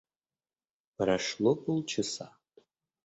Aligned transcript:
Прошло 0.95 1.55
полчаса. 1.55 2.35